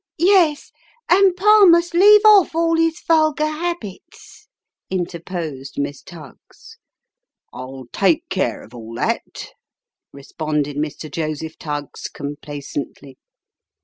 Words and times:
"Yes, 0.17 0.71
and 1.11 1.35
Pa 1.35 1.63
must 1.65 1.93
leave 1.93 2.25
off 2.25 2.55
all 2.55 2.75
his 2.75 2.99
vulgar 3.05 3.45
habits," 3.45 4.47
interposed 4.89 5.77
Miss 5.77 6.01
Tuggs. 6.01 6.79
"I'll 7.53 7.85
take 7.93 8.27
care 8.27 8.63
of 8.63 8.73
all 8.73 8.95
that," 8.95 9.51
responded 10.11 10.75
Mr. 10.75 11.11
Joseph 11.11 11.59
Tuggs, 11.59 12.09
com 12.11 12.35
placently. 12.41 13.17